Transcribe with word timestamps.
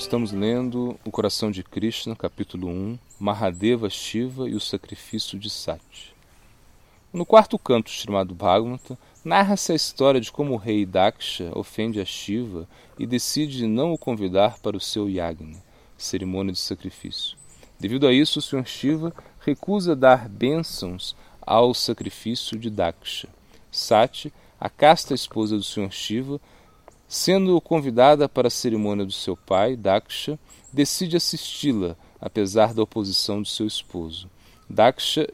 Estamos 0.00 0.32
lendo 0.32 0.98
O 1.04 1.10
Coração 1.10 1.50
de 1.50 1.62
Krishna, 1.62 2.16
capítulo 2.16 2.68
1, 2.68 2.98
Mahadeva 3.18 3.90
Shiva 3.90 4.48
e 4.48 4.54
o 4.54 4.60
Sacrifício 4.60 5.38
de 5.38 5.50
Sati. 5.50 6.14
No 7.12 7.26
quarto 7.26 7.58
canto, 7.58 7.90
chamado 7.90 8.34
Bhagavata, 8.34 8.98
narra-se 9.22 9.72
a 9.72 9.74
história 9.74 10.18
de 10.18 10.32
como 10.32 10.54
o 10.54 10.56
rei 10.56 10.86
Daksha 10.86 11.52
ofende 11.54 12.00
a 12.00 12.04
Shiva 12.06 12.66
e 12.98 13.06
decide 13.06 13.66
não 13.66 13.92
o 13.92 13.98
convidar 13.98 14.58
para 14.60 14.74
o 14.74 14.80
seu 14.80 15.06
yagna, 15.06 15.58
cerimônia 15.98 16.54
de 16.54 16.58
sacrifício. 16.58 17.36
Devido 17.78 18.06
a 18.06 18.12
isso, 18.12 18.38
o 18.38 18.42
Sr. 18.42 18.66
Shiva 18.66 19.14
recusa 19.40 19.94
dar 19.94 20.30
bênçãos 20.30 21.14
ao 21.42 21.74
sacrifício 21.74 22.58
de 22.58 22.70
Daksha. 22.70 23.28
Sati, 23.70 24.32
a 24.58 24.70
casta 24.70 25.12
esposa 25.12 25.58
do 25.58 25.62
Sr. 25.62 25.92
Shiva, 25.92 26.40
Sendo 27.12 27.60
convidada 27.60 28.28
para 28.28 28.46
a 28.46 28.50
cerimônia 28.52 29.04
do 29.04 29.10
seu 29.10 29.36
pai, 29.36 29.74
Daksha, 29.74 30.38
decide 30.72 31.16
assisti-la, 31.16 31.96
apesar 32.20 32.72
da 32.72 32.84
oposição 32.84 33.42
do 33.42 33.48
seu 33.48 33.66
esposo. 33.66 34.30
Daksha 34.68 35.28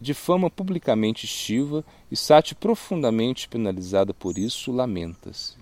difama 0.00 0.48
publicamente 0.48 1.26
Shiva 1.26 1.84
e 2.10 2.16
Sati, 2.16 2.54
profundamente 2.54 3.46
penalizada 3.46 4.14
por 4.14 4.38
isso, 4.38 4.72
lamenta-se. 4.72 5.58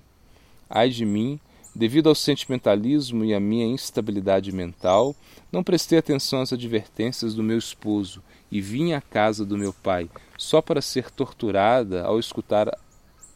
Ai 0.71 0.89
de 0.89 1.05
mim, 1.05 1.41
devido 1.75 2.09
ao 2.09 2.15
sentimentalismo 2.15 3.25
e 3.25 3.35
à 3.35 3.41
minha 3.41 3.67
instabilidade 3.67 4.53
mental, 4.53 5.17
não 5.51 5.65
prestei 5.65 5.99
atenção 5.99 6.43
às 6.43 6.53
advertências 6.53 7.35
do 7.35 7.43
meu 7.43 7.59
esposo 7.59 8.23
e 8.53 8.61
vim 8.61 8.93
à 8.93 9.01
casa 9.01 9.45
do 9.45 9.59
meu 9.59 9.73
pai, 9.73 10.09
só 10.39 10.63
para 10.63 10.81
ser 10.81 11.11
torturada 11.11 12.05
ao 12.05 12.21
escutar 12.21 12.71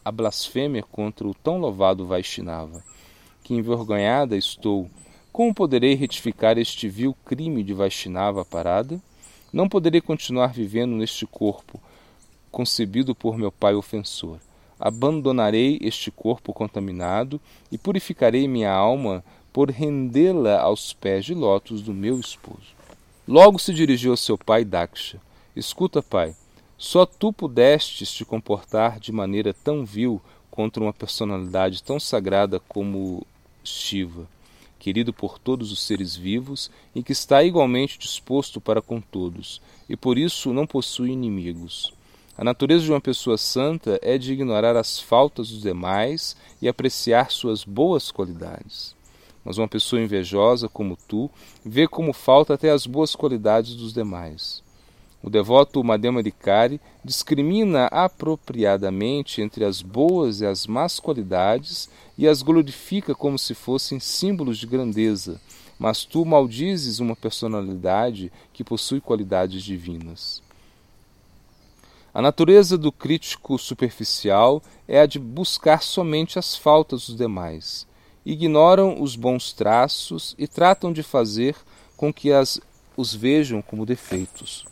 a 0.03 0.11
blasfêmia 0.11 0.83
contra 0.83 1.27
o 1.27 1.33
tão 1.33 1.57
louvado 1.57 2.05
Vaishnava. 2.05 2.83
Que 3.43 3.53
envergonhada 3.53 4.35
estou! 4.35 4.89
Como 5.31 5.53
poderei 5.53 5.93
retificar 5.95 6.57
este 6.57 6.89
vil 6.89 7.15
crime 7.25 7.63
de 7.63 7.73
Vaishnava 7.73 8.43
parada? 8.43 9.01
Não 9.53 9.69
poderei 9.69 10.01
continuar 10.01 10.53
vivendo 10.53 10.95
neste 10.95 11.25
corpo, 11.25 11.79
concebido 12.51 13.15
por 13.15 13.37
meu 13.37 13.51
pai 13.51 13.73
ofensor. 13.73 14.39
Abandonarei 14.79 15.77
este 15.81 16.09
corpo 16.11 16.53
contaminado 16.53 17.39
e 17.71 17.77
purificarei 17.77 18.47
minha 18.47 18.71
alma 18.71 19.23
por 19.53 19.69
rendê-la 19.69 20.59
aos 20.59 20.91
pés 20.93 21.25
de 21.25 21.33
lótus 21.33 21.81
do 21.81 21.93
meu 21.93 22.19
esposo. 22.19 22.75
Logo 23.27 23.59
se 23.59 23.73
dirigiu 23.73 24.11
ao 24.11 24.17
seu 24.17 24.37
pai 24.37 24.65
Daksha. 24.65 25.21
Escuta, 25.55 26.01
pai, 26.01 26.35
só 26.81 27.05
tu 27.05 27.31
pudestes 27.31 28.11
te 28.11 28.25
comportar 28.25 28.99
de 28.99 29.11
maneira 29.11 29.53
tão 29.53 29.85
vil 29.85 30.19
contra 30.49 30.81
uma 30.81 30.91
personalidade 30.91 31.83
tão 31.83 31.99
sagrada 31.99 32.59
como 32.59 33.23
Shiva, 33.63 34.27
querido 34.79 35.13
por 35.13 35.37
todos 35.37 35.71
os 35.71 35.79
seres 35.79 36.15
vivos 36.15 36.71
e 36.95 37.03
que 37.03 37.11
está 37.11 37.43
igualmente 37.43 37.99
disposto 37.99 38.59
para 38.59 38.81
com 38.81 38.99
todos, 38.99 39.61
e 39.87 39.95
por 39.95 40.17
isso 40.17 40.51
não 40.51 40.65
possui 40.65 41.11
inimigos. 41.11 41.93
A 42.35 42.43
natureza 42.43 42.83
de 42.83 42.91
uma 42.91 42.99
pessoa 42.99 43.37
santa 43.37 43.99
é 44.01 44.17
de 44.17 44.33
ignorar 44.33 44.75
as 44.75 44.99
faltas 44.99 45.51
dos 45.51 45.61
demais 45.61 46.35
e 46.59 46.67
apreciar 46.67 47.29
suas 47.29 47.63
boas 47.63 48.09
qualidades. 48.09 48.95
Mas 49.45 49.59
uma 49.59 49.67
pessoa 49.67 50.01
invejosa 50.01 50.67
como 50.67 50.97
tu 51.07 51.29
vê 51.63 51.87
como 51.87 52.11
falta 52.11 52.55
até 52.55 52.71
as 52.71 52.87
boas 52.87 53.15
qualidades 53.15 53.75
dos 53.75 53.93
demais. 53.93 54.63
O 55.23 55.29
devoto 55.29 55.83
Madhyamadikari 55.83 56.81
discrimina 57.05 57.85
apropriadamente 57.87 59.41
entre 59.41 59.63
as 59.63 59.81
boas 59.81 60.41
e 60.41 60.45
as 60.45 60.65
más 60.65 60.99
qualidades 60.99 61.89
e 62.17 62.27
as 62.27 62.41
glorifica 62.41 63.13
como 63.13 63.37
se 63.37 63.53
fossem 63.53 63.99
símbolos 63.99 64.57
de 64.57 64.65
grandeza, 64.65 65.39
mas 65.77 66.03
tu 66.03 66.25
maldizes 66.25 66.99
uma 66.99 67.15
personalidade 67.15 68.31
que 68.51 68.63
possui 68.63 68.99
qualidades 68.99 69.63
divinas. 69.63 70.41
A 72.13 72.21
natureza 72.21 72.77
do 72.77 72.91
crítico 72.91 73.57
superficial 73.59 74.61
é 74.87 75.01
a 75.01 75.05
de 75.05 75.19
buscar 75.19 75.81
somente 75.83 76.37
as 76.37 76.55
faltas 76.55 77.07
dos 77.07 77.15
demais. 77.15 77.87
Ignoram 78.25 79.01
os 79.01 79.15
bons 79.15 79.53
traços 79.53 80.35
e 80.37 80.47
tratam 80.47 80.91
de 80.91 81.03
fazer 81.03 81.55
com 81.95 82.11
que 82.11 82.31
as, 82.31 82.59
os 82.97 83.13
vejam 83.13 83.61
como 83.61 83.85
defeitos. 83.85 84.70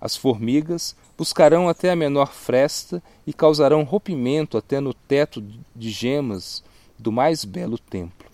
As 0.00 0.16
formigas 0.16 0.96
buscarão 1.16 1.68
até 1.68 1.90
a 1.90 1.96
menor 1.96 2.32
fresta 2.32 3.02
e 3.26 3.32
causarão 3.32 3.82
rompimento 3.82 4.56
até 4.56 4.80
no 4.80 4.94
teto 4.94 5.44
de 5.76 5.90
gemas 5.90 6.64
do 6.98 7.12
mais 7.12 7.44
belo 7.44 7.78
templo. 7.78 8.28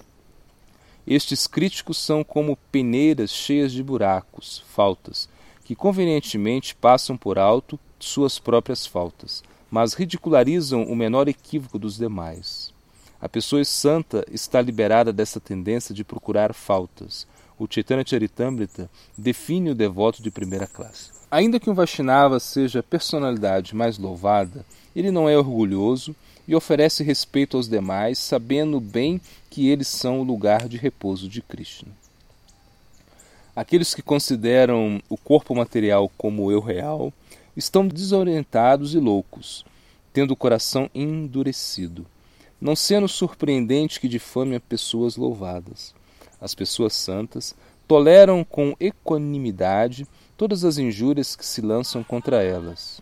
Estes 1.07 1.47
críticos 1.47 1.99
são 1.99 2.23
como 2.25 2.57
peneiras 2.71 3.31
cheias 3.31 3.73
de 3.73 3.83
buracos, 3.83 4.65
faltas, 4.69 5.29
que 5.65 5.75
convenientemente 5.75 6.75
passam 6.75 7.17
por 7.17 7.39
alto 7.39 7.79
suas 7.99 8.39
próprias 8.39 8.87
faltas, 8.87 9.43
mas 9.71 9.95
ridicularizam 9.95 10.85
o 10.85 10.95
menor 10.95 11.29
equívoco 11.29 11.79
dos 11.79 11.97
demais. 11.97 12.73
A 13.21 13.29
pessoa 13.29 13.65
santa 13.65 14.25
está 14.31 14.61
liberada 14.61 15.13
dessa 15.13 15.41
tendência 15.41 15.95
de 15.95 16.05
procurar 16.05 16.53
faltas. 16.53 17.27
O 17.59 17.67
Chaitanya 17.69 18.05
Charitamrita 18.07 18.91
define 19.17 19.71
o 19.71 19.75
devoto 19.75 20.23
de 20.23 20.31
primeira 20.31 20.67
classe. 20.67 21.11
Ainda 21.31 21.59
que 21.59 21.71
um 21.71 21.75
Vaishnava 21.75 22.39
seja 22.39 22.81
a 22.81 22.83
personalidade 22.83 23.75
mais 23.75 23.99
louvada, 23.99 24.65
ele 24.95 25.11
não 25.11 25.29
é 25.29 25.37
orgulhoso 25.37 26.15
e 26.47 26.55
oferece 26.55 27.03
respeito 27.03 27.57
aos 27.57 27.69
demais, 27.69 28.19
sabendo 28.19 28.79
bem 28.79 29.21
que 29.51 29.69
eles 29.69 29.89
são 29.89 30.21
o 30.21 30.25
lugar 30.25 30.69
de 30.69 30.77
repouso 30.77 31.29
de 31.29 31.43
Krishna. 31.43 31.91
Aqueles 33.55 33.95
que 33.95 34.03
consideram 34.03 35.03
o 35.09 35.17
corpo 35.17 35.55
material 35.55 36.11
como 36.17 36.45
o 36.45 36.53
eu 36.53 36.61
real 36.61 37.13
estão 37.57 37.89
desorientados 37.89 38.95
e 38.95 38.99
loucos, 38.99 39.65
tendo 40.13 40.33
o 40.33 40.37
coração 40.37 40.91
endurecido, 40.95 42.07
não 42.61 42.77
sendo 42.77 43.09
surpreendente 43.09 43.99
que 43.99 44.09
difame 44.09 44.61
pessoas 44.61 45.17
louvadas. 45.17 45.95
As 46.41 46.55
pessoas 46.55 46.95
santas 46.95 47.55
toleram 47.87 48.45
com 48.45 48.75
equanimidade 48.81 50.07
todas 50.37 50.65
as 50.65 50.79
injúrias 50.79 51.35
que 51.35 51.47
se 51.47 51.61
lançam 51.61 52.03
contra 52.03 52.43
elas. 52.43 53.01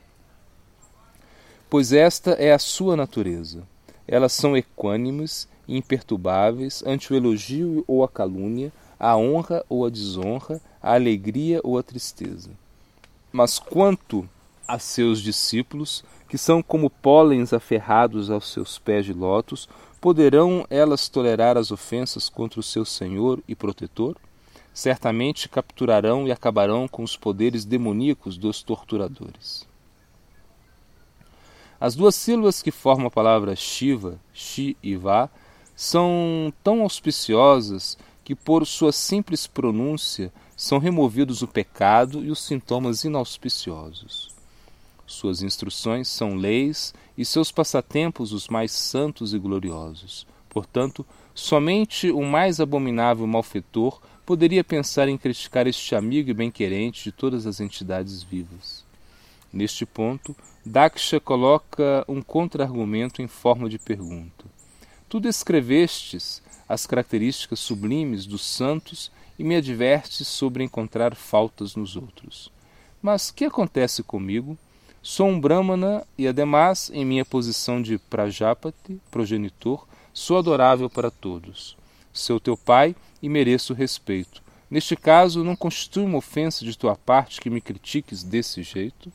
Pois 1.69 1.93
esta 1.93 2.33
é 2.33 2.53
a 2.53 2.59
sua 2.59 2.97
natureza. 2.97 3.63
Elas 4.07 4.33
são 4.33 4.57
equânimes 4.57 5.49
e 5.67 5.77
imperturbáveis 5.77 6.83
ante 6.87 7.13
o 7.13 7.17
elogio 7.17 7.85
ou 7.89 8.05
a 8.05 8.09
calúnia, 8.09 8.73
a 8.99 9.17
honra 9.17 9.65
ou 9.69 9.85
a 9.85 9.91
desonra, 9.91 10.61
a 10.81 10.95
alegria 10.95 11.61
ou 11.65 11.79
a 11.79 11.83
tristeza. 11.83 12.51
Mas 13.33 13.59
quanto 13.59 14.29
a 14.69 14.79
seus 14.79 15.21
discípulos, 15.21 16.05
que 16.29 16.39
são 16.39 16.63
como 16.63 16.89
pólens 16.89 17.53
aferrados 17.53 18.31
aos 18.31 18.53
seus 18.53 18.79
pés 18.79 19.05
de 19.05 19.13
lótus, 19.13 19.69
poderão 20.05 20.67
elas 20.69 21.09
tolerar 21.09 21.57
as 21.57 21.71
ofensas 21.71 22.29
contra 22.29 22.61
o 22.61 22.63
seu 22.63 22.85
Senhor 22.85 23.43
e 23.49 23.55
protetor? 23.55 24.15
certamente 24.75 25.49
capturarão 25.49 26.27
e 26.27 26.33
acabarão 26.33 26.87
com 26.87 27.03
os 27.03 27.17
poderes 27.17 27.65
demoníacos 27.65 28.37
dos 28.37 28.63
torturadores. 28.63 29.67
As 31.81 31.95
duas 31.95 32.15
sílabas 32.17 32.61
que 32.61 32.71
formam 32.71 33.07
a 33.07 33.11
palavra 33.11 33.57
Shiva, 33.57 34.21
Shi 34.35 34.77
e 34.83 34.95
Va, 34.95 35.31
são 35.75 36.53
tão 36.63 36.83
auspiciosas 36.83 37.97
que, 38.23 38.35
por 38.35 38.67
sua 38.67 38.93
simples 38.93 39.47
pronúncia, 39.47 40.31
são 40.55 40.79
removidos 40.79 41.41
o 41.41 41.49
pecado 41.49 42.23
e 42.23 42.31
os 42.31 42.45
sintomas 42.45 43.05
inauspiciosos. 43.05 44.35
Suas 45.07 45.43
instruções 45.43 46.09
são 46.09 46.35
leis 46.35 46.93
e 47.17 47.25
seus 47.25 47.53
passatempos 47.53 48.33
os 48.33 48.49
mais 48.49 48.73
santos 48.73 49.35
e 49.35 49.39
gloriosos. 49.39 50.27
Portanto, 50.49 51.05
somente 51.35 52.11
o 52.11 52.23
mais 52.23 52.61
abominável 52.61 53.27
malfeitor 53.27 54.01
poderia 54.25 54.65
pensar 54.65 55.09
em 55.09 55.19
criticar 55.19 55.67
este 55.67 55.95
amigo 55.95 56.31
e 56.31 56.35
bem-querente 56.35 57.05
de 57.05 57.13
todas 57.13 57.47
as 57.47 57.61
entidades 57.61 58.23
vivas. 58.23 58.85
Neste 59.53 59.87
ponto, 59.87 60.35
Daksha 60.65 61.21
coloca 61.21 62.05
um 62.09 62.23
contra-argumento 62.23 63.23
em 63.23 63.29
forma 63.29 63.69
de 63.69 63.79
pergunta. 63.79 64.45
Tu 65.09 65.21
descrevestes 65.21 66.43
as 66.69 66.87
características 66.87 67.61
sublimes 67.61 68.27
dos 68.27 68.45
santos 68.45 69.13
e 69.39 69.45
me 69.45 69.57
advertes 69.57 70.27
sobre 70.27 70.65
encontrar 70.65 71.15
faltas 71.15 71.77
nos 71.77 71.97
outros. 71.97 72.51
Mas 73.03 73.31
que 73.31 73.45
acontece 73.45 74.03
comigo? 74.03 74.57
Sou 75.07 75.29
um 75.29 75.39
Brahmana 75.39 76.03
e, 76.17 76.27
ademais, 76.27 76.91
em 76.95 77.05
minha 77.05 77.27
posição 77.27 77.83
de 77.83 77.99
Prajapati, 77.99 78.99
progenitor, 79.11 79.87
sou 80.15 80.39
adorável 80.39 80.89
para 80.89 81.11
todos 81.11 81.77
seu 82.11 82.41
teu 82.41 82.57
pai 82.57 82.97
e 83.21 83.29
mereço 83.29 83.75
respeito. 83.75 84.43
Neste 84.71 84.97
caso, 84.97 85.45
não 85.45 85.55
constitui 85.55 86.05
uma 86.05 86.17
ofensa 86.17 86.65
de 86.65 86.79
tua 86.79 86.97
parte 86.97 87.39
que 87.39 87.51
me 87.51 87.61
critiques 87.61 88.23
desse 88.23 88.63
jeito? 88.63 89.13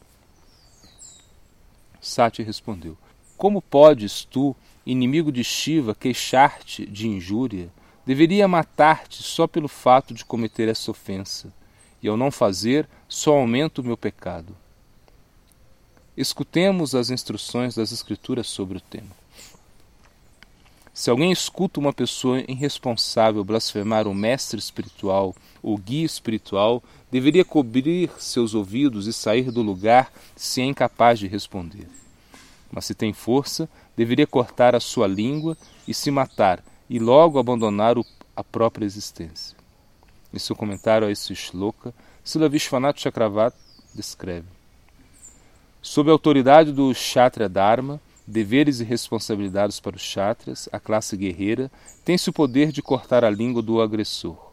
Sati 2.00 2.44
respondeu: 2.44 2.96
Como 3.36 3.60
podes 3.60 4.24
tu, 4.24 4.56
inimigo 4.86 5.32
de 5.32 5.44
Shiva, 5.44 5.96
queixar-te 5.96 6.86
de 6.86 7.08
injúria? 7.08 7.72
deveria 8.06 8.48
matar-te 8.48 9.24
só 9.24 9.48
pelo 9.48 9.68
fato 9.68 10.14
de 10.14 10.24
cometer 10.24 10.68
essa 10.68 10.92
ofensa, 10.92 11.52
e 12.00 12.08
ao 12.08 12.16
não 12.16 12.30
fazer, 12.30 12.88
só 13.08 13.34
aumenta 13.34 13.82
o 13.82 13.84
meu 13.84 13.98
pecado. 13.98 14.56
Escutemos 16.20 16.96
as 16.96 17.10
instruções 17.10 17.76
das 17.76 17.94
Escrituras 17.94 18.46
sobre 18.46 18.78
o 18.78 18.82
tema. 18.82 19.08
Se 20.94 21.10
alguém 21.10 21.32
escuta 21.32 21.80
uma 21.80 21.94
pessoa 21.94 22.44
irresponsável 22.46 23.42
blasfemar 23.42 24.06
o 24.06 24.14
mestre 24.14 24.60
espiritual 24.60 25.34
ou 25.64 25.78
guia 25.78 26.06
espiritual, 26.06 26.84
deveria 27.10 27.46
cobrir 27.46 28.12
seus 28.18 28.54
ouvidos 28.54 29.08
e 29.08 29.14
sair 29.14 29.50
do 29.50 29.62
lugar 29.62 30.12
se 30.36 30.60
é 30.60 30.66
incapaz 30.66 31.20
de 31.20 31.26
responder. 31.26 31.88
Mas 32.70 32.84
se 32.84 32.94
tem 32.94 33.14
força, 33.14 33.70
deveria 33.96 34.28
cortar 34.28 34.76
a 34.76 34.82
sua 34.82 35.08
língua 35.08 35.58
e 35.88 35.94
se 35.94 36.12
matar, 36.12 36.62
e 36.90 37.00
logo 37.00 37.40
abandonar 37.40 37.98
o, 37.98 38.06
a 38.36 38.44
própria 38.44 38.86
existência. 38.86 39.56
Em 40.34 40.38
seu 40.38 40.54
comentário 40.54 41.08
a 41.08 41.12
esse 41.12 41.34
shloka, 41.34 41.94
Sila 42.26 42.50
Vishwanath 42.50 43.00
Chakravarti 43.00 43.58
descreve 43.96 44.59
Sob 45.82 46.10
a 46.10 46.14
autoridade 46.14 46.74
do 46.74 46.92
Kshatriya 46.92 47.48
Dharma, 47.48 48.02
deveres 48.28 48.82
e 48.82 48.84
responsabilidades 48.84 49.80
para 49.80 49.96
os 49.96 50.02
Kshatriyas, 50.02 50.68
a 50.74 50.80
classe 50.80 51.16
guerreira, 51.16 51.72
tem-se 52.04 52.30
o 52.30 52.34
poder 52.34 52.74
de 52.74 52.82
cortar 52.82 53.24
a 53.24 53.30
língua 53.30 53.62
do 53.62 53.82
agressor. 53.82 54.52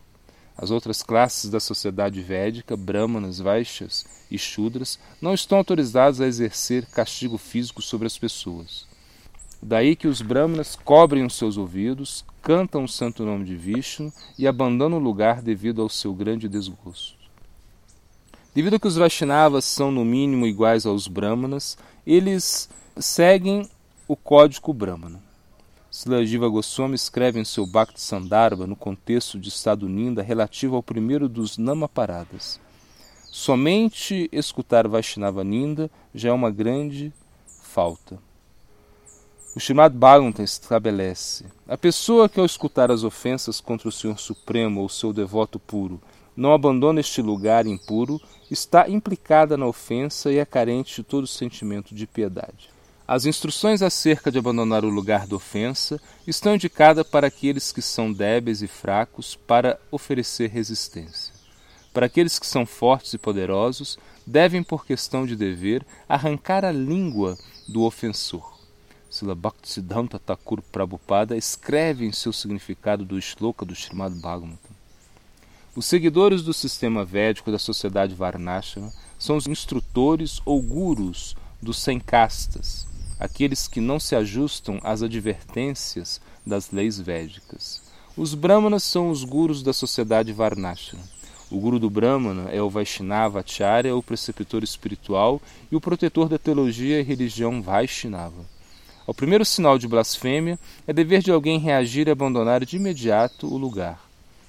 As 0.56 0.70
outras 0.70 1.02
classes 1.02 1.50
da 1.50 1.58
sociedade 1.58 2.22
védica, 2.22 2.76
brahmanas, 2.76 3.40
vaixas 3.40 4.06
e 4.30 4.38
shudras, 4.38 5.00
não 5.20 5.34
estão 5.34 5.58
autorizadas 5.58 6.20
a 6.20 6.28
exercer 6.28 6.86
castigo 6.86 7.36
físico 7.36 7.82
sobre 7.82 8.06
as 8.06 8.16
pessoas. 8.16 8.86
Daí 9.60 9.96
que 9.96 10.06
os 10.06 10.22
brahmanas 10.22 10.76
cobrem 10.76 11.26
os 11.26 11.34
seus 11.34 11.56
ouvidos, 11.56 12.24
cantam 12.40 12.84
o 12.84 12.88
santo 12.88 13.24
nome 13.24 13.44
de 13.44 13.56
Vishnu 13.56 14.12
e 14.38 14.46
abandonam 14.46 14.98
o 14.98 15.02
lugar 15.02 15.42
devido 15.42 15.82
ao 15.82 15.88
seu 15.88 16.14
grande 16.14 16.48
desgosto. 16.48 17.25
Devido 18.56 18.76
a 18.76 18.78
que 18.78 18.88
os 18.88 18.96
Vaishnavas 18.96 19.66
são 19.66 19.90
no 19.90 20.02
mínimo 20.02 20.46
iguais 20.46 20.86
aos 20.86 21.08
Brahmanas, 21.08 21.76
eles 22.06 22.70
seguem 22.96 23.68
o 24.08 24.16
código 24.16 24.72
Brahmana. 24.72 25.22
Silajiva 25.90 26.48
Goswami 26.48 26.94
escreve 26.94 27.38
em 27.38 27.44
seu 27.44 27.66
Bhakti 27.66 28.00
Sandarbha, 28.00 28.66
no 28.66 28.74
contexto 28.74 29.38
de 29.38 29.50
Estado 29.50 29.86
Ninda, 29.86 30.22
relativo 30.22 30.74
ao 30.74 30.82
primeiro 30.82 31.28
dos 31.28 31.58
Namaparadas. 31.58 32.58
Somente 33.24 34.26
escutar 34.32 34.88
Vaishnava 34.88 35.44
Ninda 35.44 35.90
já 36.14 36.30
é 36.30 36.32
uma 36.32 36.50
grande 36.50 37.12
falta. 37.60 38.18
O 39.54 39.60
Shrimad 39.60 39.94
Bhagavatam 39.94 40.42
estabelece: 40.42 41.44
a 41.68 41.76
pessoa 41.76 42.26
que 42.26 42.40
ao 42.40 42.46
escutar 42.46 42.90
as 42.90 43.04
ofensas 43.04 43.60
contra 43.60 43.86
o 43.86 43.92
Senhor 43.92 44.18
Supremo 44.18 44.80
ou 44.80 44.88
seu 44.88 45.12
devoto 45.12 45.58
puro 45.58 46.00
não 46.36 46.52
abandona 46.52 47.00
este 47.00 47.22
lugar 47.22 47.66
impuro, 47.66 48.20
está 48.50 48.88
implicada 48.88 49.56
na 49.56 49.66
ofensa 49.66 50.30
e 50.30 50.38
é 50.38 50.44
carente 50.44 50.96
de 50.96 51.02
todo 51.02 51.26
sentimento 51.26 51.94
de 51.94 52.06
piedade. 52.06 52.70
As 53.08 53.24
instruções 53.24 53.82
acerca 53.82 54.30
de 54.30 54.38
abandonar 54.38 54.84
o 54.84 54.90
lugar 54.90 55.26
da 55.26 55.36
ofensa 55.36 56.00
estão 56.26 56.54
indicadas 56.54 57.06
para 57.06 57.28
aqueles 57.28 57.72
que 57.72 57.80
são 57.80 58.12
débeis 58.12 58.62
e 58.62 58.66
fracos 58.66 59.36
para 59.36 59.78
oferecer 59.90 60.50
resistência. 60.50 61.32
Para 61.94 62.06
aqueles 62.06 62.38
que 62.38 62.46
são 62.46 62.66
fortes 62.66 63.14
e 63.14 63.18
poderosos, 63.18 63.96
devem, 64.26 64.62
por 64.62 64.84
questão 64.84 65.24
de 65.24 65.36
dever, 65.36 65.86
arrancar 66.08 66.64
a 66.64 66.72
língua 66.72 67.38
do 67.66 67.82
ofensor. 67.84 68.58
Sila 69.08 69.34
Bhaktisiddhanta 69.34 70.18
Thakur 70.18 70.60
Prabhupada 70.60 71.36
escreve 71.36 72.04
em 72.04 72.12
seu 72.12 72.32
significado 72.32 73.04
do 73.04 73.22
shloka 73.22 73.64
do 73.64 73.74
Srimad 73.74 74.14
Bhagavatam 74.16 74.75
os 75.76 75.84
seguidores 75.84 76.42
do 76.42 76.54
sistema 76.54 77.04
védico 77.04 77.52
da 77.52 77.58
sociedade 77.58 78.14
Varnashana 78.14 78.90
são 79.18 79.36
os 79.36 79.46
instrutores 79.46 80.40
ou 80.46 80.62
gurus 80.62 81.36
dos 81.60 81.78
sem 81.78 82.00
castas, 82.00 82.86
aqueles 83.20 83.68
que 83.68 83.78
não 83.78 84.00
se 84.00 84.16
ajustam 84.16 84.80
às 84.82 85.02
advertências 85.02 86.18
das 86.46 86.70
leis 86.70 86.98
védicas. 86.98 87.82
Os 88.16 88.34
brahmanas 88.34 88.84
são 88.84 89.10
os 89.10 89.22
gurus 89.22 89.62
da 89.62 89.74
sociedade 89.74 90.32
Varnashana. 90.32 91.02
O 91.50 91.60
guru 91.60 91.78
do 91.78 91.90
Brahmana 91.90 92.48
é 92.50 92.62
o 92.62 92.70
Vaishnava 92.70 93.40
Acharya, 93.40 93.94
o 93.94 94.02
preceptor 94.02 94.64
espiritual 94.64 95.42
e 95.70 95.76
o 95.76 95.80
protetor 95.80 96.26
da 96.26 96.38
teologia 96.38 97.00
e 97.00 97.04
religião 97.04 97.60
Vaishnava. 97.60 98.46
Ao 99.06 99.12
primeiro 99.12 99.44
sinal 99.44 99.78
de 99.78 99.86
blasfêmia, 99.86 100.58
é 100.86 100.92
dever 100.92 101.20
de 101.20 101.30
alguém 101.30 101.58
reagir 101.58 102.08
e 102.08 102.10
abandonar 102.10 102.64
de 102.64 102.76
imediato 102.76 103.46
o 103.46 103.58
lugar. 103.58 104.05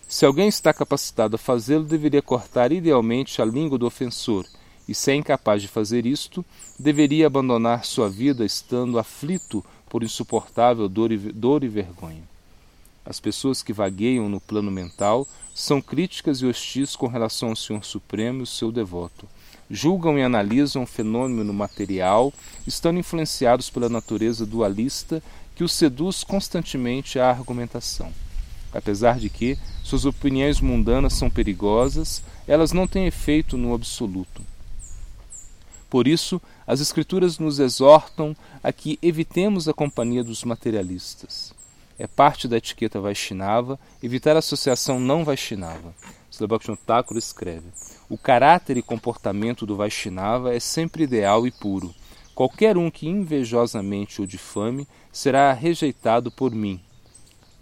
Se 0.07 0.25
alguém 0.25 0.47
está 0.47 0.73
capacitado 0.73 1.35
a 1.35 1.39
fazê-lo, 1.39 1.83
deveria 1.83 2.21
cortar 2.21 2.71
idealmente 2.71 3.41
a 3.41 3.45
língua 3.45 3.77
do 3.77 3.85
ofensor, 3.85 4.45
e 4.87 4.95
se 4.95 5.11
é 5.11 5.15
incapaz 5.15 5.61
de 5.61 5.67
fazer 5.67 6.05
isto, 6.05 6.45
deveria 6.79 7.27
abandonar 7.27 7.83
sua 7.83 8.09
vida 8.09 8.45
estando 8.45 8.97
aflito 8.97 9.63
por 9.89 10.03
insuportável 10.03 10.87
dor 10.87 11.11
e, 11.11 11.17
dor 11.17 11.61
e 11.61 11.67
vergonha. 11.67 12.23
As 13.05 13.19
pessoas 13.19 13.61
que 13.61 13.73
vagueiam 13.73 14.29
no 14.29 14.39
plano 14.39 14.71
mental 14.71 15.27
são 15.53 15.81
críticas 15.81 16.41
e 16.41 16.45
hostis 16.45 16.95
com 16.95 17.07
relação 17.07 17.49
ao 17.49 17.55
Senhor 17.55 17.83
Supremo 17.83 18.39
e 18.39 18.43
o 18.43 18.47
seu 18.47 18.71
devoto. 18.71 19.27
Julgam 19.69 20.17
e 20.17 20.23
analisam 20.23 20.83
o 20.83 20.87
fenômeno 20.87 21.53
material, 21.53 22.33
estando 22.65 22.99
influenciados 22.99 23.69
pela 23.69 23.89
natureza 23.89 24.45
dualista 24.45 25.21
que 25.53 25.65
os 25.65 25.73
seduz 25.73 26.23
constantemente 26.23 27.19
à 27.19 27.29
argumentação. 27.29 28.13
Apesar 28.77 29.17
de 29.17 29.27
que 29.27 29.57
suas 29.83 30.05
opiniões 30.05 30.61
mundanas 30.61 31.13
são 31.13 31.31
perigosas, 31.31 32.21
elas 32.47 32.71
não 32.71 32.85
têm 32.85 33.07
efeito 33.07 33.57
no 33.57 33.73
absoluto. 33.73 34.43
Por 35.89 36.07
isso, 36.07 36.39
as 36.67 36.79
Escrituras 36.79 37.39
nos 37.39 37.57
exortam 37.57 38.35
a 38.63 38.71
que 38.71 38.99
evitemos 39.01 39.67
a 39.67 39.73
companhia 39.73 40.23
dos 40.23 40.43
materialistas. 40.43 41.55
É 41.97 42.05
parte 42.05 42.47
da 42.47 42.57
etiqueta 42.57 43.01
Vaishnava 43.01 43.79
evitar 44.03 44.35
a 44.35 44.39
associação 44.39 44.99
não 44.99 45.25
Vaishnava. 45.25 45.95
Srila 46.29 46.59
Thakur 46.85 47.17
escreve: 47.17 47.65
O 48.07 48.15
caráter 48.15 48.77
e 48.77 48.83
comportamento 48.83 49.65
do 49.65 49.75
Vaishnava 49.75 50.53
é 50.53 50.59
sempre 50.59 51.05
ideal 51.05 51.47
e 51.47 51.51
puro. 51.51 51.95
Qualquer 52.35 52.77
um 52.77 52.91
que 52.91 53.07
invejosamente 53.07 54.21
o 54.21 54.27
difame 54.27 54.87
será 55.11 55.51
rejeitado 55.51 56.29
por 56.29 56.51
mim. 56.51 56.79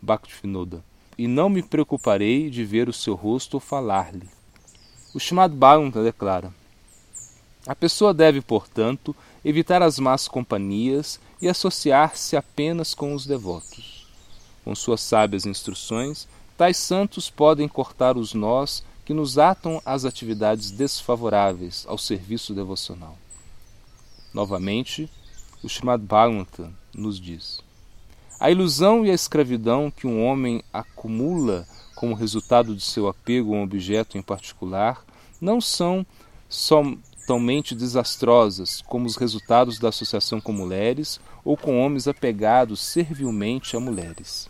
Bhaktivinoda 0.01 0.83
e 1.17 1.27
não 1.27 1.49
me 1.49 1.63
preocuparei 1.63 2.49
de 2.49 2.63
ver 2.63 2.89
o 2.89 2.93
seu 2.93 3.15
rosto 3.15 3.55
ou 3.55 3.59
falar-lhe. 3.59 4.29
O 5.13 5.19
chamado 5.19 5.55
Bhagavatam 5.55 6.03
declara: 6.03 6.53
A 7.65 7.75
pessoa 7.75 8.13
deve, 8.13 8.41
portanto, 8.41 9.15
evitar 9.43 9.81
as 9.81 9.97
más 9.99 10.27
companhias 10.27 11.19
e 11.41 11.47
associar-se 11.47 12.35
apenas 12.35 12.93
com 12.93 13.13
os 13.13 13.25
devotos. 13.25 14.07
Com 14.63 14.75
suas 14.75 15.01
sábias 15.01 15.45
instruções, 15.45 16.27
tais 16.57 16.77
santos 16.77 17.29
podem 17.29 17.67
cortar 17.67 18.17
os 18.17 18.33
nós 18.33 18.83
que 19.05 19.13
nos 19.13 19.37
atam 19.37 19.81
às 19.85 20.03
atividades 20.03 20.71
desfavoráveis 20.71 21.85
ao 21.87 21.97
serviço 21.97 22.53
devocional. 22.53 23.17
Novamente, 24.33 25.09
o 25.63 25.67
Srimad 25.67 26.01
Bhagavatam 26.01 26.73
nos 26.93 27.19
diz: 27.19 27.59
a 28.39 28.51
ilusão 28.51 29.05
e 29.05 29.11
a 29.11 29.13
escravidão 29.13 29.89
que 29.89 30.05
um 30.05 30.25
homem 30.25 30.61
acumula 30.73 31.65
como 31.95 32.13
resultado 32.13 32.75
de 32.75 32.81
seu 32.81 33.07
apego 33.07 33.53
a 33.53 33.57
um 33.57 33.63
objeto 33.63 34.17
em 34.17 34.21
particular 34.21 35.03
não 35.39 35.61
são 35.61 36.05
somente 36.49 37.73
desastrosas 37.73 38.81
como 38.81 39.05
os 39.05 39.15
resultados 39.15 39.79
da 39.79 39.89
associação 39.89 40.41
com 40.41 40.51
mulheres 40.51 41.19
ou 41.43 41.55
com 41.55 41.79
homens 41.79 42.07
apegados 42.07 42.81
servilmente 42.81 43.75
a 43.75 43.79
mulheres. 43.79 44.49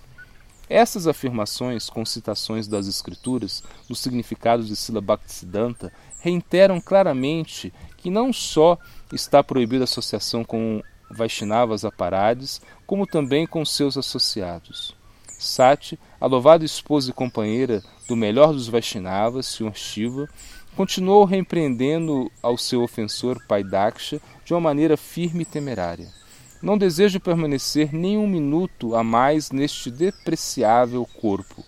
Essas 0.67 1.05
afirmações, 1.05 1.89
com 1.89 2.03
citações 2.03 2.67
das 2.67 2.87
Escrituras, 2.87 3.63
no 3.87 3.95
significado 3.95 4.63
de 4.63 4.75
Sila 4.75 4.99
Bhaktisiddhanta, 4.99 5.93
reiteram 6.19 6.81
claramente 6.81 7.71
que 7.97 8.09
não 8.09 8.33
só 8.33 8.77
está 9.13 9.43
proibida 9.43 9.83
a 9.83 9.85
associação 9.85 10.43
com 10.43 10.81
Vaishnavas 11.09 11.85
Aparades, 11.85 12.61
como 12.85 13.05
também 13.05 13.45
com 13.45 13.63
seus 13.65 13.97
associados. 13.97 14.95
Sati, 15.27 15.99
a 16.19 16.25
louvada 16.25 16.63
esposa 16.63 17.09
e 17.09 17.13
companheira 17.13 17.83
do 18.07 18.15
melhor 18.15 18.53
dos 18.53 18.67
Vaishnavas, 18.67 19.45
Sr. 19.45 19.75
Shiva, 19.75 20.29
continuou 20.75 21.23
repreendendo 21.25 22.31
ao 22.41 22.57
seu 22.57 22.83
ofensor 22.83 23.41
pai 23.47 23.63
Daksha 23.63 24.21
de 24.43 24.53
uma 24.53 24.59
maneira 24.59 24.97
firme 24.97 25.43
e 25.43 25.45
temerária. 25.45 26.07
Não 26.61 26.77
desejo 26.77 27.19
permanecer 27.19 27.93
nem 27.93 28.17
um 28.17 28.27
minuto 28.27 28.95
a 28.95 29.03
mais 29.03 29.51
neste 29.51 29.91
depreciável 29.91 31.05
corpo, 31.05 31.63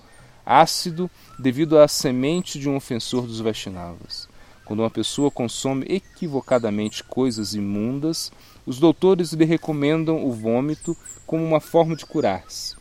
ácido 0.46 1.10
devido 1.38 1.78
à 1.78 1.88
semente 1.88 2.60
de 2.60 2.70
um 2.70 2.76
ofensor 2.76 3.28
dos 3.28 3.40
Vaishnavas. 3.40 4.28
Quando 4.66 4.80
uma 4.82 4.90
pessoa 4.90 5.32
consome 5.32 5.86
equivocadamente 5.88 7.04
coisas 7.04 7.54
imundas, 7.54 8.32
os 8.68 8.80
doutores 8.80 9.32
lhe 9.32 9.46
recomendam 9.46 10.26
o 10.26 10.34
vômito 10.34 10.96
como 11.26 11.42
uma 11.42 11.62
forma 11.62 11.96
de 11.96 12.06
curar-se. 12.06 12.76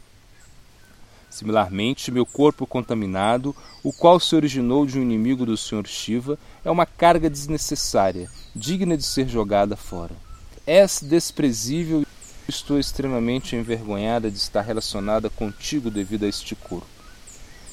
Similarmente, 1.30 2.10
meu 2.10 2.26
corpo 2.26 2.66
contaminado, 2.66 3.54
o 3.84 3.92
qual 3.92 4.18
se 4.18 4.34
originou 4.34 4.84
de 4.84 4.98
um 4.98 5.02
inimigo 5.02 5.46
do 5.46 5.56
Sr. 5.56 5.86
Shiva, 5.86 6.36
é 6.64 6.70
uma 6.70 6.86
carga 6.86 7.30
desnecessária, 7.30 8.28
digna 8.54 8.96
de 8.96 9.04
ser 9.04 9.28
jogada 9.28 9.76
fora. 9.76 10.16
És 10.66 11.00
desprezível 11.00 12.02
e 12.02 12.06
estou 12.50 12.80
extremamente 12.80 13.54
envergonhada 13.54 14.28
de 14.28 14.38
estar 14.38 14.62
relacionada 14.62 15.30
contigo 15.30 15.88
devido 15.88 16.24
a 16.24 16.28
este 16.28 16.56
corpo. 16.56 16.88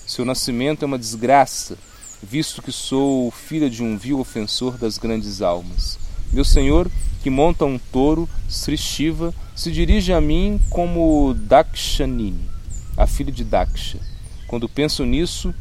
Seu 0.05 0.24
nascimento 0.24 0.84
é 0.84 0.86
uma 0.86 1.00
desgraça, 1.00 1.77
visto 2.22 2.62
que 2.62 2.72
sou 2.72 3.32
filha 3.32 3.70
de 3.70 3.82
um 3.82 3.98
vil 3.98 4.20
ofensor 4.20 4.77
das 4.77 5.00
grandes 5.00 5.41
almas. 5.41 6.02
Meu 6.33 6.43
senhor, 6.43 6.89
que 7.21 7.29
monta 7.29 7.63
um 7.63 7.77
touro, 7.77 8.27
Sri 8.49 8.75
Shiva, 8.75 9.33
se 9.55 9.71
dirige 9.71 10.11
a 10.11 10.19
mim 10.19 10.59
como 10.69 11.33
Dakshanini 11.35 12.49
a 12.97 13.07
filha 13.07 13.31
de 13.31 13.43
Daksha. 13.43 13.99
Quando 14.47 14.69
penso 14.69 15.05
nisso 15.05 15.53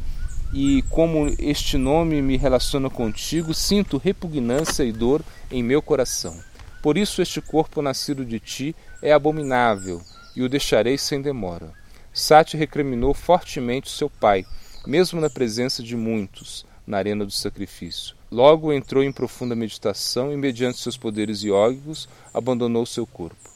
e 0.53 0.83
como 0.89 1.27
este 1.39 1.77
nome 1.77 2.21
me 2.21 2.37
relaciona 2.37 2.89
contigo, 2.89 3.53
sinto 3.53 3.97
repugnância 3.97 4.83
e 4.83 4.91
dor 4.91 5.23
em 5.51 5.63
meu 5.63 5.81
coração. 5.81 6.35
Por 6.81 6.97
isso 6.97 7.21
este 7.21 7.41
corpo 7.41 7.81
nascido 7.81 8.25
de 8.25 8.39
ti 8.39 8.75
é 9.01 9.11
abominável 9.13 10.01
e 10.35 10.41
o 10.41 10.49
deixarei 10.49 10.97
sem 10.97 11.21
demora. 11.21 11.71
Sati 12.11 12.57
recriminou 12.57 13.13
fortemente 13.13 13.89
seu 13.89 14.09
pai, 14.09 14.45
mesmo 14.85 15.19
na 15.19 15.29
presença 15.29 15.81
de 15.81 15.95
muitos, 15.95 16.65
na 16.85 16.97
arena 16.97 17.25
do 17.25 17.31
sacrifício. 17.31 18.15
Logo 18.31 18.73
entrou 18.73 19.03
em 19.03 19.11
profunda 19.11 19.55
meditação 19.55 20.33
e, 20.33 20.37
mediante 20.37 20.79
seus 20.79 20.97
poderes 20.97 21.43
iógicos, 21.43 22.09
abandonou 22.33 22.85
seu 22.85 23.05
corpo. 23.05 23.49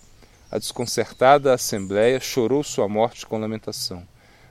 A 0.50 0.58
desconcertada 0.58 1.54
assembleia 1.54 2.20
chorou 2.20 2.64
sua 2.64 2.88
morte 2.88 3.26
com 3.26 3.38
lamentação. 3.38 4.08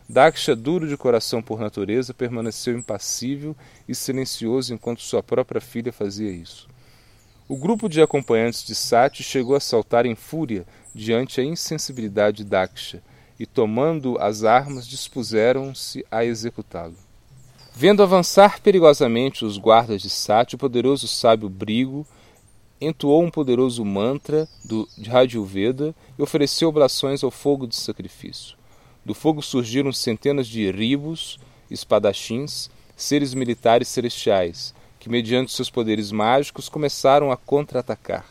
Daksha, 0.09 0.55
duro 0.55 0.87
de 0.87 0.97
coração 0.97 1.43
por 1.43 1.59
natureza, 1.59 2.13
permaneceu 2.13 2.77
impassível 2.77 3.57
e 3.89 3.95
silencioso 3.95 4.75
enquanto 4.75 5.01
sua 5.01 5.23
própria 5.23 5.61
filha 5.61 5.93
fazia 5.93 6.31
isso. 6.31 6.69
O 7.49 7.57
grupo 7.57 7.89
de 7.89 8.03
acompanhantes 8.03 8.65
de 8.65 8.75
Sati 8.75 9.23
chegou 9.23 9.55
a 9.55 9.61
saltar 9.61 10.05
em 10.05 10.15
fúria 10.15 10.67
diante 10.95 11.41
a 11.41 11.45
insensibilidade 11.45 12.39
de 12.39 12.45
Daksha 12.45 13.03
e, 13.39 13.47
tomando 13.47 14.19
as 14.19 14.45
armas, 14.45 14.87
dispuseram-se 14.87 16.05
a 16.11 16.25
executá-lo. 16.25 17.06
Vendo 17.79 18.03
avançar 18.03 18.59
perigosamente 18.63 19.45
os 19.45 19.59
guardas 19.59 20.01
de 20.01 20.09
Sati, 20.09 20.55
o 20.55 20.59
poderoso 20.59 21.07
sábio 21.07 21.47
Brigo 21.47 22.07
entoou 22.81 23.23
um 23.23 23.31
poderoso 23.31 23.85
mantra 23.85 24.49
do 24.65 24.89
Veda 25.45 25.95
e 26.19 26.23
ofereceu 26.23 26.71
oblações 26.71 27.23
ao 27.23 27.31
fogo 27.31 27.67
de 27.67 27.77
sacrifício. 27.77 28.57
Do 29.05 29.13
fogo 29.13 29.43
surgiram 29.43 29.93
centenas 29.93 30.47
de 30.47 30.71
ribos, 30.71 31.39
espadachins, 31.71 32.71
seres 32.97 33.35
militares 33.35 33.89
celestiais, 33.89 34.75
que, 34.99 35.11
mediante 35.11 35.53
seus 35.53 35.69
poderes 35.69 36.11
mágicos, 36.11 36.71
começaram 36.71 37.31
a 37.31 37.37
contra-atacar. 37.37 38.25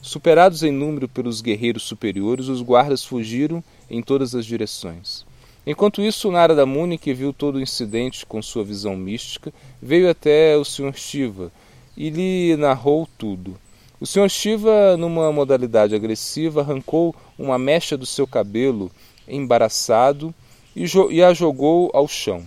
Superados 0.00 0.62
em 0.62 0.70
número 0.70 1.08
pelos 1.08 1.40
guerreiros 1.40 1.82
superiores, 1.82 2.46
os 2.46 2.62
guardas 2.62 3.04
fugiram 3.04 3.60
em 3.90 4.00
todas 4.00 4.36
as 4.36 4.46
direções. 4.46 5.26
Enquanto 5.66 6.02
isso, 6.02 6.30
Narada 6.30 6.66
Muni, 6.66 6.98
que 6.98 7.14
viu 7.14 7.32
todo 7.32 7.56
o 7.56 7.60
incidente 7.60 8.26
com 8.26 8.42
sua 8.42 8.62
visão 8.62 8.94
mística, 8.96 9.52
veio 9.80 10.10
até 10.10 10.56
o 10.56 10.64
Sr. 10.64 10.92
Shiva 10.94 11.50
e 11.96 12.10
lhe 12.10 12.56
narrou 12.56 13.08
tudo. 13.16 13.56
O 13.98 14.06
Sr. 14.06 14.28
Shiva, 14.28 14.96
numa 14.98 15.32
modalidade 15.32 15.94
agressiva, 15.94 16.60
arrancou 16.60 17.14
uma 17.38 17.58
mecha 17.58 17.96
do 17.96 18.04
seu 18.04 18.26
cabelo 18.26 18.90
embaraçado 19.26 20.34
e, 20.76 20.84
e 21.10 21.22
a 21.22 21.32
jogou 21.32 21.90
ao 21.94 22.06
chão. 22.06 22.44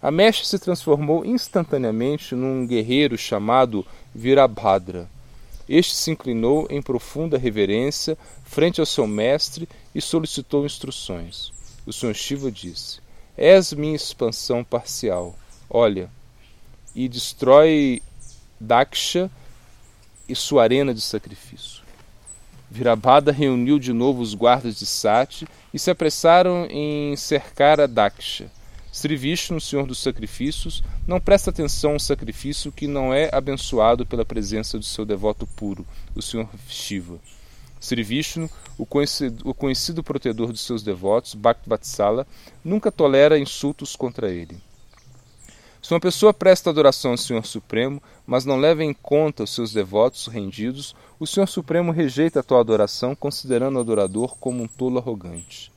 A 0.00 0.10
mecha 0.10 0.44
se 0.44 0.58
transformou 0.58 1.24
instantaneamente 1.24 2.34
num 2.36 2.66
guerreiro 2.66 3.18
chamado 3.18 3.84
Virabhadra. 4.14 5.10
Este 5.68 5.94
se 5.94 6.10
inclinou 6.10 6.66
em 6.70 6.80
profunda 6.80 7.36
reverência 7.36 8.16
frente 8.44 8.80
ao 8.80 8.86
seu 8.86 9.06
mestre 9.06 9.68
e 9.94 10.00
solicitou 10.00 10.64
instruções. 10.64 11.52
O 11.90 11.92
Sr. 11.92 12.14
Shiva 12.14 12.52
disse: 12.52 13.00
És 13.36 13.72
minha 13.72 13.96
expansão 13.96 14.62
parcial. 14.62 15.36
Olha, 15.68 16.08
e 16.94 17.08
destrói 17.08 18.00
Daksha 18.60 19.28
e 20.28 20.36
sua 20.36 20.62
arena 20.62 20.94
de 20.94 21.00
sacrifício. 21.00 21.82
Virabhada 22.70 23.32
reuniu 23.32 23.76
de 23.76 23.92
novo 23.92 24.22
os 24.22 24.34
guardas 24.34 24.78
de 24.78 24.86
Sati 24.86 25.48
e 25.74 25.80
se 25.80 25.90
apressaram 25.90 26.64
em 26.70 27.16
cercar 27.16 27.80
a 27.80 27.88
Daksha. 27.88 28.48
Sri 28.92 29.16
Vishnu, 29.16 29.60
Senhor 29.60 29.84
dos 29.84 29.98
Sacrifícios, 29.98 30.84
não 31.08 31.20
presta 31.20 31.50
atenção 31.50 31.90
a 31.90 31.94
um 31.96 31.98
sacrifício 31.98 32.70
que 32.70 32.86
não 32.86 33.12
é 33.12 33.28
abençoado 33.32 34.06
pela 34.06 34.24
presença 34.24 34.78
do 34.78 34.84
seu 34.84 35.04
devoto 35.04 35.44
puro, 35.44 35.84
o 36.14 36.22
Senhor 36.22 36.48
Shiva. 36.68 37.18
Sri 37.80 38.02
Vishnu, 38.02 38.50
o 38.76 38.84
conhecido, 38.84 39.48
o 39.48 39.54
conhecido 39.54 40.04
protetor 40.04 40.52
dos 40.52 40.60
seus 40.60 40.82
devotos, 40.82 41.34
Bhaktvatsala, 41.34 42.26
nunca 42.62 42.92
tolera 42.92 43.38
insultos 43.38 43.96
contra 43.96 44.30
ele. 44.30 44.60
Se 45.82 45.94
uma 45.94 46.00
pessoa 46.00 46.34
presta 46.34 46.68
adoração 46.68 47.12
ao 47.12 47.16
Senhor 47.16 47.44
Supremo, 47.46 48.02
mas 48.26 48.44
não 48.44 48.58
leva 48.58 48.84
em 48.84 48.92
conta 48.92 49.44
os 49.44 49.50
seus 49.50 49.72
devotos 49.72 50.26
rendidos, 50.26 50.94
o 51.18 51.26
Senhor 51.26 51.46
Supremo 51.46 51.90
rejeita 51.90 52.40
a 52.40 52.42
tal 52.42 52.60
adoração, 52.60 53.14
considerando 53.14 53.76
o 53.76 53.80
adorador 53.80 54.36
como 54.38 54.62
um 54.62 54.68
tolo 54.68 54.98
arrogante. 54.98 55.72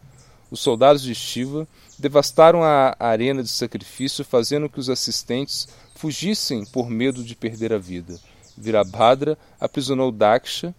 Os 0.51 0.59
soldados 0.59 1.01
de 1.01 1.15
Shiva 1.15 1.65
devastaram 1.97 2.63
a 2.63 2.95
arena 2.99 3.41
de 3.41 3.49
sacrifício, 3.49 4.25
fazendo 4.25 4.69
que 4.69 4.79
os 4.79 4.89
assistentes 4.89 5.69
fugissem 5.95 6.65
por 6.65 6.89
medo 6.89 7.23
de 7.23 7.33
perder 7.33 7.71
a 7.71 7.77
vida. 7.77 8.19
Virabhadra 8.57 9.37
aprisionou 9.59 10.11
Daksha, 10.11 10.75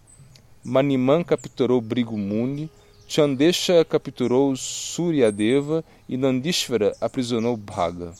Maniman 0.65 1.23
capturou 1.23 1.79
Brigumuni, 1.79 2.71
Chandesha 3.07 3.85
capturou 3.85 4.55
Suryadeva 4.55 5.85
e 6.09 6.17
Nandishvara 6.17 6.91
aprisionou 6.99 7.55
Bhaga. 7.55 8.15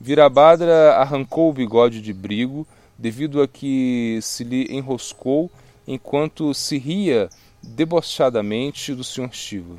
Virabhadra 0.00 0.94
arrancou 0.94 1.50
o 1.50 1.52
bigode 1.52 2.00
de 2.00 2.14
Brigo, 2.14 2.66
devido 2.96 3.42
a 3.42 3.46
que 3.46 4.18
se 4.22 4.44
lhe 4.44 4.74
enroscou 4.74 5.50
enquanto 5.86 6.54
se 6.54 6.78
ria 6.78 7.28
debochadamente 7.62 8.94
do 8.94 9.04
Sr. 9.04 9.34
Shiva. 9.34 9.76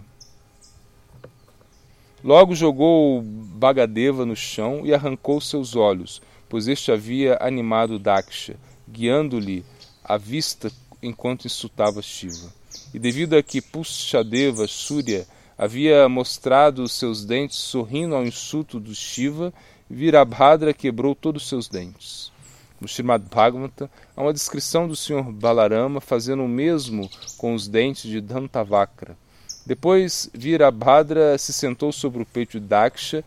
Logo 2.24 2.54
jogou 2.54 3.24
Bagadeva 3.24 4.28
no 4.28 4.36
chão 4.36 4.86
e 4.86 4.94
arrancou 4.94 5.42
seus 5.42 5.76
olhos, 5.76 6.22
pois 6.48 6.68
este 6.68 6.92
havia 6.92 7.40
animado 7.42 7.98
Daksha, 7.98 8.58
guiando-lhe 8.88 9.66
a 10.04 10.18
vista 10.18 10.72
enquanto 11.06 11.46
insultava 11.46 12.02
Shiva. 12.02 12.54
E 12.94 13.00
devido 13.00 13.36
a 13.36 13.44
que 13.44 13.62
Pushadeva 13.62 14.68
Surya 14.68 15.26
havia 15.58 16.08
mostrado 16.10 16.88
seus 16.88 17.24
dentes 17.24 17.58
sorrindo 17.58 18.16
ao 18.16 18.26
insulto 18.26 18.80
do 18.80 18.94
Shiva, 18.94 19.54
Virabhadra 19.90 20.74
quebrou 20.74 21.16
todos 21.16 21.44
os 21.44 21.50
seus 21.50 21.68
dentes. 21.68 22.32
No 22.80 22.88
Srimad 22.88 23.24
Bhagavata, 23.24 23.90
há 24.16 24.22
uma 24.22 24.34
descrição 24.34 24.88
do 24.88 24.96
Sr. 24.96 25.24
Balarama 25.32 26.02
fazendo 26.02 26.44
o 26.44 26.48
mesmo 26.48 27.10
com 27.38 27.54
os 27.54 27.68
dentes 27.68 28.10
de 28.10 28.20
Dantavakra. 28.20 29.18
Depois, 29.66 30.30
Virabhadra 30.34 31.38
se 31.38 31.54
sentou 31.54 31.92
sobre 31.92 32.22
o 32.22 32.26
peito 32.26 32.60
de 32.60 32.68
Daksha 32.68 33.24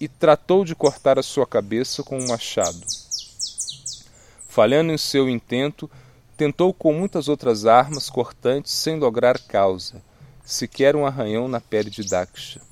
e 0.00 0.08
tratou 0.08 0.64
de 0.64 0.74
cortar 0.74 1.18
a 1.18 1.22
sua 1.22 1.46
cabeça 1.46 2.02
com 2.02 2.18
um 2.18 2.28
machado. 2.28 2.80
Falhando 4.48 4.92
em 4.92 4.98
seu 4.98 5.28
intento, 5.28 5.90
tentou 6.40 6.72
com 6.72 6.94
muitas 6.94 7.28
outras 7.28 7.66
armas 7.66 8.08
cortantes 8.08 8.72
sem 8.72 8.98
lograr 8.98 9.38
causa, 9.38 10.02
sequer 10.42 10.96
um 10.96 11.04
arranhão 11.04 11.46
na 11.48 11.60
pele 11.60 11.90
de 11.90 12.02
Daksha. 12.02 12.62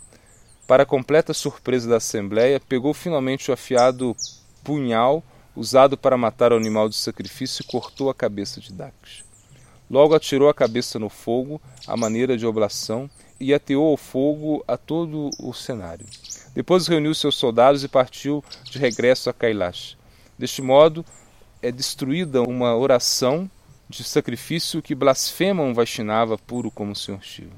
Para 0.67 0.87
completa 0.87 1.35
surpresa 1.35 1.87
da 1.87 1.99
Assembleia, 1.99 2.59
pegou 2.59 2.95
finalmente 2.95 3.51
o 3.51 3.53
afiado 3.53 4.17
punhal 4.65 5.23
usado 5.55 5.99
para 5.99 6.17
matar 6.17 6.51
o 6.51 6.57
animal 6.57 6.89
de 6.89 6.97
sacrifício 6.97 7.61
e 7.61 7.67
cortou 7.67 8.09
a 8.09 8.15
cabeça 8.15 8.59
de 8.59 8.73
Daksha. 8.73 9.23
Logo 9.91 10.15
atirou 10.15 10.49
a 10.49 10.55
cabeça 10.55 10.99
no 10.99 11.11
fogo, 11.11 11.61
à 11.87 11.95
maneira 11.95 12.39
de 12.39 12.47
oblação, 12.47 13.11
e 13.39 13.53
ateou 13.53 13.91
ao 13.91 13.99
fogo 13.99 14.65
a 14.67 14.79
todo 14.79 15.29
o 15.39 15.53
cenário. 15.53 16.07
Depois 16.55 16.87
reuniu 16.87 17.15
seus 17.15 17.37
soldados 17.37 17.85
e 17.85 17.89
partiu 17.89 18.43
de 18.65 18.79
regresso 18.79 19.29
a 19.29 19.35
Kailash. 19.35 19.99
Deste 20.39 20.63
modo, 20.63 21.05
é 21.61 21.71
destruída 21.71 22.41
uma 22.41 22.75
oração 22.75 23.51
de 23.88 24.04
sacrifício 24.04 24.83
que 24.83 24.95
blasfema 24.95 25.62
um 25.62 25.73
Vaishnava 25.73 26.37
puro 26.37 26.71
como 26.71 26.92
o 26.92 26.97
Sr. 26.97 27.23
Shiva. 27.23 27.57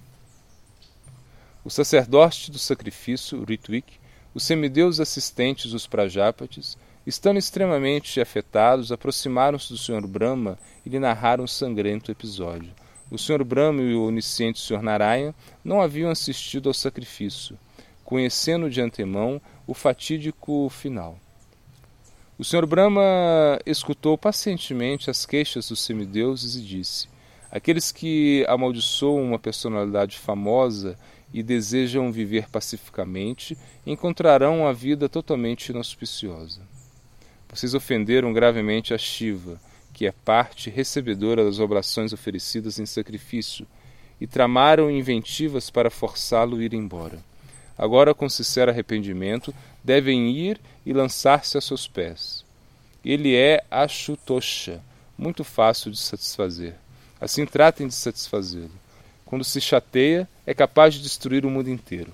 O 1.65 1.71
sacerdote 1.71 2.51
do 2.51 2.59
sacrifício, 2.59 3.45
Ritwik, 3.45 3.99
os 4.33 4.45
semideuses 4.45 5.01
assistentes, 5.01 5.73
os 5.73 5.87
Prajapatis, 5.87 6.79
estando 7.05 7.39
extremamente 7.39 8.21
afetados, 8.21 8.93
aproximaram-se 8.93 9.73
do 9.73 9.79
Sr. 9.79 10.07
Brahma 10.07 10.57
e 10.87 10.89
lhe 10.89 10.99
narraram 10.99 11.45
um 11.45 11.49
sangrento 11.49 12.13
episódio. 12.13 12.73
O 13.11 13.19
Sr. 13.19 13.43
Brahma 13.43 13.83
e 13.83 13.95
o 13.95 14.07
onisciente 14.07 14.61
Sr. 14.61 14.83
Narayana 14.83 15.35
não 15.65 15.83
haviam 15.83 16.11
assistido 16.11 16.69
ao 16.69 16.75
sacrifício. 16.75 17.59
conhecendo 18.05 18.69
de 18.69 18.81
antemão 18.81 19.41
o 19.69 19.73
fatídico 19.73 20.69
final. 20.69 21.17
O 22.41 22.43
Sr. 22.43 22.65
Brahma 22.65 23.61
escutou 23.67 24.17
pacientemente 24.17 25.11
as 25.11 25.27
queixas 25.27 25.69
dos 25.69 25.85
semideuses 25.85 26.57
e 26.57 26.63
disse: 26.63 27.07
Aqueles 27.51 27.93
que 27.93 28.47
amaldiçoam 28.49 29.23
uma 29.23 29.39
personalidade 29.39 30.17
famosa 30.17 30.99
e 31.35 31.43
desejam 31.43 32.11
viver 32.11 32.49
pacificamente 32.49 33.59
encontrarão 33.85 34.67
a 34.67 34.73
vida 34.73 35.07
totalmente 35.07 35.69
inauspiciosa. 35.69 36.63
Vocês 37.47 37.75
ofenderam 37.75 38.33
gravemente 38.33 38.95
a 38.95 38.97
Shiva, 38.97 39.61
que 39.93 40.07
é 40.07 40.13
parte 40.13 40.71
recebedora 40.71 41.45
das 41.45 41.59
oblações 41.59 42.11
oferecidas 42.11 42.79
em 42.79 42.87
sacrifício, 42.87 43.67
e 44.19 44.27
tramaram 44.27 44.91
inventivas 44.91 45.69
para 45.69 45.91
forçá-lo 45.91 46.57
a 46.57 46.65
ir 46.65 46.73
embora. 46.73 47.23
Agora, 47.81 48.15
com 48.15 48.29
sincero 48.29 48.71
arrependimento, 48.71 49.55
devem 49.83 50.31
ir 50.31 50.61
e 50.91 50.93
lançar-se 50.93 51.57
a 51.57 51.61
seus 51.61 51.87
pés. 51.87 52.45
Ele 53.05 53.37
é 53.37 53.63
Ashutosha, 53.71 54.83
muito 55.17 55.45
fácil 55.45 55.89
de 55.89 55.97
satisfazer. 55.97 56.75
Assim 57.21 57.47
tratem 57.47 57.87
de 57.87 57.95
satisfazê-lo. 57.95 58.73
Quando 59.25 59.45
se 59.45 59.61
chateia, 59.61 60.29
é 60.45 60.53
capaz 60.53 60.95
de 60.95 61.03
destruir 61.03 61.47
o 61.47 61.51
mundo 61.51 61.71
inteiro. 61.71 62.11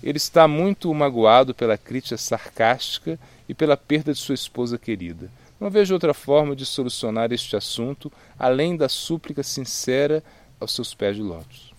Ele 0.00 0.18
está 0.18 0.46
muito 0.46 0.94
magoado 0.94 1.52
pela 1.52 1.76
crítica 1.76 2.16
sarcástica 2.16 3.18
e 3.48 3.54
pela 3.54 3.76
perda 3.76 4.12
de 4.12 4.20
sua 4.20 4.36
esposa 4.36 4.78
querida. 4.78 5.28
Não 5.58 5.68
vejo 5.68 5.92
outra 5.92 6.14
forma 6.14 6.54
de 6.54 6.64
solucionar 6.64 7.32
este 7.32 7.56
assunto 7.56 8.12
além 8.38 8.76
da 8.76 8.88
súplica 8.88 9.42
sincera 9.42 10.22
aos 10.60 10.72
seus 10.72 10.94
pés 10.94 11.16
de 11.16 11.22
lótus. 11.22 11.74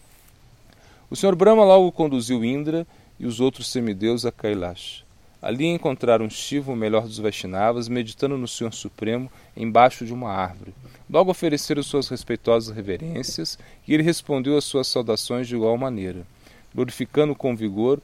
O 1.10 1.16
Sr. 1.16 1.38
Brahma 1.38 1.64
logo 1.64 1.90
conduziu 1.94 2.44
Indra 2.44 2.86
e 3.18 3.26
os 3.26 3.40
outros 3.40 3.70
semideuses 3.70 4.26
a 4.26 4.32
Kailash. 4.32 5.03
Ali 5.44 5.66
encontraram 5.66 6.30
Shiva, 6.30 6.72
o 6.72 6.76
melhor 6.76 7.04
dos 7.04 7.18
Vaishnavas, 7.18 7.90
meditando 7.90 8.38
no 8.38 8.48
Senhor 8.48 8.74
Supremo 8.74 9.30
embaixo 9.58 10.06
de 10.06 10.14
uma 10.14 10.32
árvore. 10.32 10.74
Logo 11.10 11.32
ofereceram 11.32 11.84
suas 11.84 12.08
respeitosas 12.08 12.74
reverências 12.74 13.60
e 13.86 13.94
ele 13.94 14.04
respondeu 14.04 14.56
às 14.56 14.64
suas 14.64 14.88
saudações 14.88 15.46
de 15.46 15.54
igual 15.54 15.78
maneira. 15.78 16.26
Glorificando 16.74 17.36
com 17.36 17.58
vigor, 17.58 18.02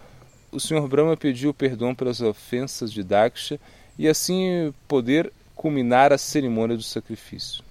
o 0.52 0.60
Senhor 0.60 0.86
Brahma 0.90 1.16
pediu 1.16 1.54
perdão 1.54 1.96
pelas 1.96 2.20
ofensas 2.20 2.92
de 2.92 3.04
Daksha 3.04 3.58
e 3.98 4.06
assim 4.06 4.74
poder 4.86 5.32
culminar 5.56 6.12
a 6.12 6.18
cerimônia 6.18 6.76
do 6.76 6.84
sacrifício. 6.84 7.64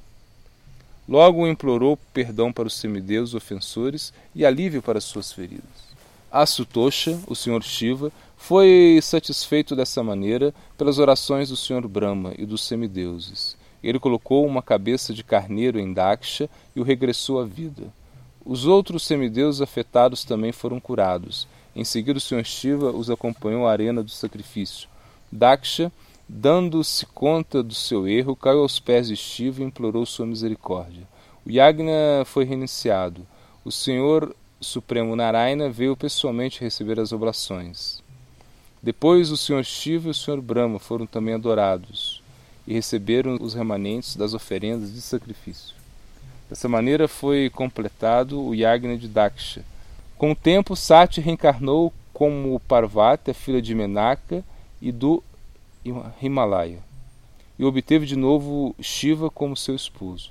Logo 1.06 1.46
implorou 1.46 1.98
perdão 2.14 2.50
para 2.50 2.68
os 2.68 2.75
semideuses 2.75 3.34
ofensores 3.34 4.14
e 4.34 4.46
alívio 4.46 4.80
para 4.80 4.98
suas 4.98 5.30
feridas. 5.30 5.88
Asutosha, 6.30 7.18
o 7.26 7.34
Senhor 7.34 7.62
Shiva, 7.62 8.12
foi 8.38 8.99
satisfeito 9.02 9.75
dessa 9.75 10.02
maneira 10.02 10.54
pelas 10.78 10.99
orações 10.99 11.50
do 11.50 11.57
Senhor 11.57 11.87
Brahma 11.87 12.33
e 12.38 12.47
dos 12.47 12.62
semideuses. 12.62 13.57
Ele 13.83 13.99
colocou 13.99 14.47
uma 14.47 14.62
cabeça 14.62 15.12
de 15.12 15.25
carneiro 15.25 15.78
em 15.78 15.92
Daksha 15.92 16.49
e 16.75 16.80
o 16.80 16.85
regressou 16.85 17.40
à 17.40 17.45
vida. 17.45 17.92
Os 18.47 18.64
outros 18.64 19.02
semideuses 19.02 19.61
afetados 19.61 20.25
também 20.25 20.52
foram 20.52 20.80
curados. 20.80 21.49
Em 21.76 21.85
seguida, 21.85 22.16
o 22.16 22.21
Senhor 22.21 22.45
Shiva 22.45 22.90
os 22.92 23.11
acompanhou 23.11 23.66
à 23.66 23.73
arena 23.73 24.02
do 24.02 24.11
sacrifício. 24.11 24.88
Daksha, 25.30 25.92
dando-se 26.28 27.04
conta 27.07 27.62
do 27.62 27.75
seu 27.75 28.07
erro, 28.09 28.37
caiu 28.37 28.61
aos 28.61 28.78
pés 28.78 29.09
de 29.09 29.16
Shiva 29.16 29.62
e 29.62 29.66
implorou 29.66 30.07
sua 30.07 30.25
misericórdia. 30.25 31.02
O 31.45 31.50
Yagna 31.50 32.25
foi 32.25 32.45
reiniciado. 32.45 33.26
O 33.64 33.73
Senhor 33.73 34.35
Supremo 34.61 35.16
Narayana 35.16 35.68
veio 35.68 35.97
pessoalmente 35.97 36.61
receber 36.61 36.99
as 37.00 37.12
oblações. 37.12 38.07
Depois 38.82 39.30
o 39.30 39.37
Senhor 39.37 39.64
Shiva 39.64 40.08
e 40.08 40.10
o 40.10 40.14
Senhor 40.14 40.41
Brahma 40.41 40.78
foram 40.78 41.06
também 41.06 41.34
adorados 41.34 42.23
e 42.67 42.75
receberam 42.75 43.36
os 43.41 43.54
remanentes 43.54 44.14
das 44.14 44.34
oferendas 44.34 44.93
de 44.93 45.00
sacrifício. 45.00 45.75
Dessa 46.49 46.69
maneira 46.69 47.08
foi 47.08 47.50
completado 47.50 48.41
o 48.41 48.54
Yagna 48.54 48.97
de 48.97 49.08
Daksha. 49.08 49.64
Com 50.17 50.32
o 50.32 50.36
tempo, 50.36 50.76
Sati 50.76 51.21
reencarnou 51.21 51.93
como 52.12 52.58
Parvati, 52.60 53.30
a 53.30 53.34
filha 53.34 53.60
de 53.60 53.75
Menaka 53.75 54.45
e 54.80 54.91
do 54.91 55.23
Himalaya, 56.21 56.78
e 57.58 57.64
obteve 57.64 58.06
de 58.06 58.17
novo 58.17 58.75
Shiva 58.80 59.30
como 59.30 59.56
seu 59.56 59.75
esposo. 59.75 60.30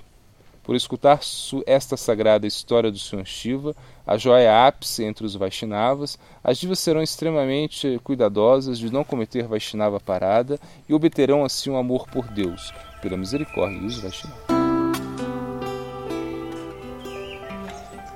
Por 0.68 0.76
escutar 0.76 1.20
esta 1.64 1.96
sagrada 1.96 2.46
história 2.46 2.90
do 2.90 2.98
Sr. 2.98 3.24
Shiva, 3.24 3.74
a 4.06 4.18
joia 4.18 4.66
ápice 4.66 5.02
entre 5.02 5.24
os 5.24 5.34
Vaishnavas, 5.34 6.18
as 6.44 6.58
divas 6.58 6.78
serão 6.78 7.02
extremamente 7.02 7.98
cuidadosas 8.04 8.78
de 8.78 8.92
não 8.92 9.02
cometer 9.02 9.48
Vaishnava 9.48 9.98
parada 9.98 10.60
e 10.86 10.92
obterão 10.92 11.42
assim 11.42 11.70
um 11.70 11.78
amor 11.78 12.06
por 12.10 12.28
Deus, 12.28 12.70
pela 13.00 13.16
misericórdia 13.16 13.80
dos 13.80 13.98
Vaishnavas. 13.98 14.57